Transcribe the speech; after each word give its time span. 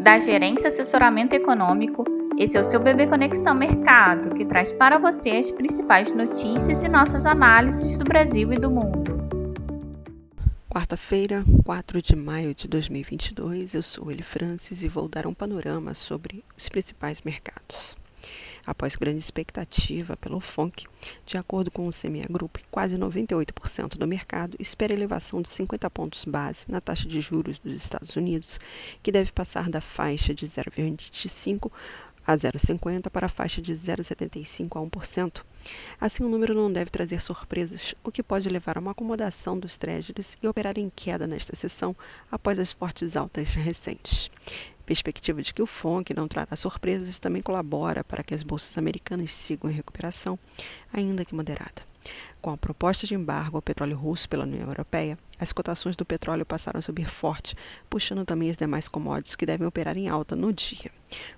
da 0.00 0.18
Gerência 0.18 0.68
Assessoramento 0.68 1.34
Econômico. 1.34 2.04
Esse 2.38 2.56
é 2.56 2.60
o 2.60 2.64
seu 2.64 2.80
Bebê 2.80 3.06
Conexão 3.06 3.54
Mercado, 3.54 4.34
que 4.34 4.46
traz 4.46 4.72
para 4.72 4.98
você 4.98 5.30
as 5.30 5.50
principais 5.50 6.10
notícias 6.10 6.82
e 6.82 6.88
nossas 6.88 7.26
análises 7.26 7.98
do 7.98 8.04
Brasil 8.04 8.50
e 8.50 8.56
do 8.56 8.70
mundo. 8.70 9.20
Quarta-feira, 10.70 11.44
4 11.64 12.00
de 12.00 12.16
maio 12.16 12.54
de 12.54 12.66
2022, 12.66 13.74
eu 13.74 13.82
sou 13.82 14.10
Eli 14.10 14.22
Francis 14.22 14.84
e 14.84 14.88
vou 14.88 15.06
dar 15.06 15.26
um 15.26 15.34
panorama 15.34 15.92
sobre 15.92 16.42
os 16.56 16.68
principais 16.68 17.20
mercados. 17.20 17.99
Após 18.66 18.96
grande 18.96 19.18
expectativa 19.18 20.16
pelo 20.16 20.40
FONC, 20.40 20.86
de 21.24 21.36
acordo 21.36 21.70
com 21.70 21.88
o 21.88 21.90
CME 21.90 22.26
Group, 22.30 22.58
quase 22.70 22.96
98% 22.96 23.96
do 23.96 24.06
mercado 24.06 24.56
espera 24.60 24.92
elevação 24.92 25.40
de 25.40 25.48
50 25.48 25.90
pontos 25.90 26.24
base 26.24 26.66
na 26.68 26.80
taxa 26.80 27.08
de 27.08 27.20
juros 27.20 27.58
dos 27.58 27.72
Estados 27.72 28.16
Unidos, 28.16 28.60
que 29.02 29.10
deve 29.10 29.32
passar 29.32 29.70
da 29.70 29.80
faixa 29.80 30.34
de 30.34 30.46
0,25 30.46 31.70
a 32.26 32.36
0,50 32.36 33.10
para 33.10 33.26
a 33.26 33.28
faixa 33.28 33.60
de 33.60 33.74
0,75 33.74 34.76
a 34.76 34.98
1%. 34.98 35.42
Assim, 36.00 36.22
o 36.22 36.28
número 36.28 36.54
não 36.54 36.72
deve 36.72 36.90
trazer 36.90 37.20
surpresas, 37.20 37.94
o 38.04 38.12
que 38.12 38.22
pode 38.22 38.48
levar 38.48 38.76
a 38.76 38.80
uma 38.80 38.92
acomodação 38.92 39.58
dos 39.58 39.76
treasuries 39.76 40.36
e 40.42 40.46
operar 40.46 40.78
em 40.78 40.90
queda 40.94 41.26
nesta 41.26 41.56
sessão 41.56 41.96
após 42.30 42.58
as 42.58 42.72
fortes 42.72 43.16
altas 43.16 43.54
recentes 43.54 44.30
perspectiva 44.90 45.40
de 45.40 45.54
que 45.54 45.62
o 45.62 45.68
FONC 45.68 46.12
não 46.12 46.26
trará 46.26 46.56
surpresas 46.56 47.20
também 47.20 47.40
colabora 47.40 48.02
para 48.02 48.24
que 48.24 48.34
as 48.34 48.42
bolsas 48.42 48.76
americanas 48.76 49.32
sigam 49.32 49.70
em 49.70 49.74
recuperação, 49.74 50.36
ainda 50.92 51.24
que 51.24 51.32
moderada. 51.32 51.89
Com 52.40 52.50
a 52.50 52.56
proposta 52.56 53.06
de 53.06 53.14
embargo 53.14 53.58
ao 53.58 53.62
petróleo 53.62 53.98
russo 53.98 54.26
pela 54.26 54.44
União 54.44 54.66
Europeia, 54.66 55.18
as 55.38 55.52
cotações 55.52 55.94
do 55.94 56.06
petróleo 56.06 56.46
passaram 56.46 56.78
a 56.78 56.82
subir 56.82 57.06
forte, 57.06 57.54
puxando 57.90 58.24
também 58.24 58.48
as 58.48 58.56
demais 58.56 58.88
commodities 58.88 59.36
que 59.36 59.44
devem 59.44 59.66
operar 59.66 59.98
em 59.98 60.08
alta 60.08 60.34
no 60.34 60.50
dia. 60.50 60.90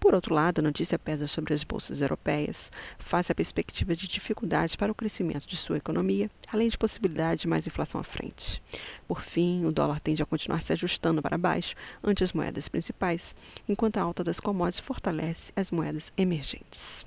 Por 0.00 0.14
outro 0.14 0.34
lado, 0.34 0.60
a 0.60 0.62
notícia 0.62 0.98
pesa 0.98 1.26
sobre 1.26 1.52
as 1.52 1.62
bolsas 1.64 2.00
europeias, 2.00 2.72
face 2.98 3.30
à 3.30 3.34
perspectiva 3.34 3.94
de 3.94 4.08
dificuldades 4.08 4.74
para 4.74 4.90
o 4.90 4.94
crescimento 4.94 5.46
de 5.46 5.56
sua 5.56 5.76
economia, 5.76 6.30
além 6.50 6.68
de 6.68 6.78
possibilidade 6.78 7.42
de 7.42 7.48
mais 7.48 7.66
inflação 7.66 8.00
à 8.00 8.04
frente. 8.04 8.62
Por 9.06 9.20
fim, 9.20 9.66
o 9.66 9.72
dólar 9.72 10.00
tende 10.00 10.22
a 10.22 10.26
continuar 10.26 10.62
se 10.62 10.72
ajustando 10.72 11.20
para 11.20 11.36
baixo 11.36 11.74
ante 12.02 12.24
as 12.24 12.32
moedas 12.32 12.68
principais, 12.68 13.36
enquanto 13.68 13.98
a 13.98 14.02
alta 14.02 14.24
das 14.24 14.40
commodities 14.40 14.80
fortalece 14.80 15.52
as 15.54 15.70
moedas 15.70 16.10
emergentes. 16.16 17.04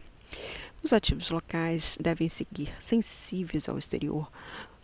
Os 0.81 0.93
ativos 0.93 1.29
locais 1.29 1.97
devem 1.99 2.29
seguir 2.29 2.73
sensíveis 2.79 3.67
ao 3.67 3.77
exterior, 3.77 4.31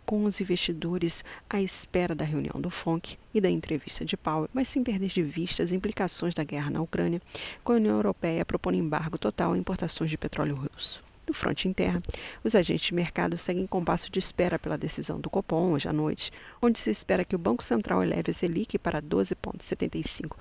com 0.04 0.24
os 0.24 0.38
investidores 0.40 1.24
à 1.48 1.60
espera 1.60 2.14
da 2.14 2.24
reunião 2.24 2.60
do 2.60 2.68
FONC 2.68 3.18
e 3.32 3.40
da 3.40 3.48
entrevista 3.48 4.04
de 4.04 4.14
Powell, 4.14 4.50
mas 4.52 4.68
sem 4.68 4.84
perder 4.84 5.08
de 5.08 5.22
vista 5.22 5.62
as 5.62 5.72
implicações 5.72 6.34
da 6.34 6.44
guerra 6.44 6.70
na 6.70 6.82
Ucrânia, 6.82 7.20
com 7.64 7.72
a 7.72 7.76
União 7.76 7.96
Europeia 7.96 8.44
propondo 8.44 8.76
embargo 8.76 9.16
total 9.16 9.54
a 9.54 9.58
importações 9.58 10.10
de 10.10 10.18
petróleo 10.18 10.54
russo. 10.54 11.02
No 11.26 11.32
fronte 11.32 11.66
interno, 11.66 12.02
os 12.44 12.54
agentes 12.54 12.86
de 12.86 12.94
mercado 12.94 13.38
seguem 13.38 13.66
com 13.66 13.82
passo 13.82 14.12
de 14.12 14.18
espera 14.18 14.58
pela 14.58 14.78
decisão 14.78 15.18
do 15.18 15.30
Copom 15.30 15.72
hoje 15.72 15.88
à 15.88 15.92
noite, 15.94 16.30
onde 16.60 16.78
se 16.78 16.90
espera 16.90 17.24
que 17.24 17.34
o 17.34 17.38
Banco 17.38 17.64
Central 17.64 18.02
eleve 18.02 18.30
a 18.30 18.34
Selic 18.34 18.78
para 18.78 19.00
12,75 19.00 20.36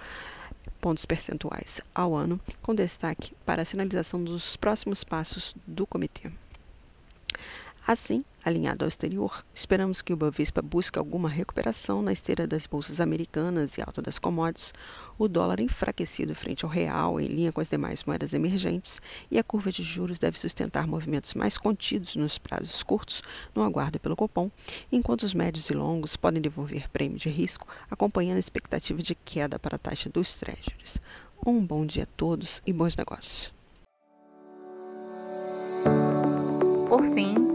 pontos 0.81 1.05
percentuais 1.05 1.81
ao 1.93 2.15
ano, 2.15 2.39
com 2.61 2.73
destaque 2.73 3.33
para 3.45 3.61
a 3.61 3.65
sinalização 3.65 4.23
dos 4.23 4.55
próximos 4.55 5.03
passos 5.03 5.53
do 5.67 5.85
comitê. 5.85 6.31
Assim, 7.87 8.25
alinhado 8.43 8.83
ao 8.83 8.89
exterior, 8.89 9.45
esperamos 9.53 10.01
que 10.01 10.11
o 10.11 10.17
Bovespa 10.17 10.59
busque 10.59 10.97
alguma 10.97 11.29
recuperação 11.29 12.01
na 12.01 12.11
esteira 12.11 12.47
das 12.47 12.65
bolsas 12.65 12.99
americanas 12.99 13.77
e 13.77 13.81
alta 13.81 14.01
das 14.01 14.17
commodities, 14.17 14.73
o 15.19 15.27
dólar 15.27 15.59
enfraquecido 15.59 16.33
frente 16.33 16.65
ao 16.65 16.71
real 16.71 17.21
em 17.21 17.27
linha 17.27 17.51
com 17.51 17.61
as 17.61 17.69
demais 17.69 18.03
moedas 18.03 18.33
emergentes 18.33 18.99
e 19.29 19.37
a 19.37 19.43
curva 19.43 19.71
de 19.71 19.83
juros 19.83 20.17
deve 20.17 20.39
sustentar 20.39 20.87
movimentos 20.87 21.35
mais 21.35 21.59
contidos 21.59 22.15
nos 22.15 22.39
prazos 22.39 22.81
curtos, 22.81 23.21
no 23.53 23.61
aguardo 23.61 23.99
pelo 23.99 24.15
Copom, 24.15 24.49
enquanto 24.91 25.21
os 25.21 25.35
médios 25.35 25.69
e 25.69 25.73
longos 25.73 26.15
podem 26.15 26.41
devolver 26.41 26.89
prêmio 26.89 27.19
de 27.19 27.29
risco, 27.29 27.67
acompanhando 27.91 28.37
a 28.37 28.39
expectativa 28.39 28.99
de 28.99 29.13
queda 29.13 29.59
para 29.59 29.75
a 29.75 29.79
taxa 29.79 30.09
dos 30.09 30.35
treasuries. 30.35 30.97
Um 31.45 31.63
bom 31.63 31.85
dia 31.85 32.03
a 32.03 32.17
todos 32.17 32.63
e 32.65 32.73
bons 32.73 32.95
negócios. 32.95 33.53
Por 36.89 37.03
fim, 37.13 37.54